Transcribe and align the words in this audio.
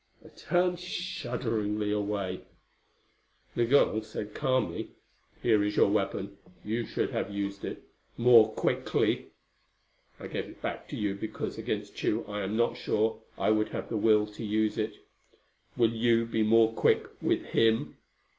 I 0.25 0.29
turned 0.29 0.79
shudderingly 0.79 1.91
away. 1.91 2.41
Migul 3.55 4.01
said 4.01 4.33
calmly, 4.33 4.93
"Here 5.43 5.63
is 5.63 5.77
your 5.77 5.91
weapon. 5.91 6.37
You 6.65 6.87
should 6.87 7.11
have 7.11 7.29
used 7.31 7.63
it 7.63 7.83
more 8.17 8.51
quickly. 8.51 9.27
I 10.19 10.25
give 10.25 10.47
it 10.49 10.59
back 10.59 10.87
to 10.87 10.95
you 10.95 11.13
because 11.13 11.59
against 11.59 11.95
Tugh 11.99 12.27
I 12.27 12.41
am 12.41 12.57
not 12.57 12.77
sure 12.77 13.21
I 13.37 13.51
would 13.51 13.69
have 13.69 13.89
the 13.89 13.95
will 13.97 14.25
to 14.25 14.43
use 14.43 14.79
it. 14.79 15.05
Will 15.77 15.91
you 15.93 16.25
be 16.25 16.41
more 16.41 16.73
quick 16.73 17.05
with 17.21 17.43
him?" 17.53 17.97